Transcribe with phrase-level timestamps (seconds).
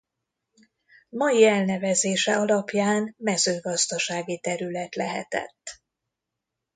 [1.09, 5.81] Mai elnevezése alapján mezőgazdasági terület lehetett.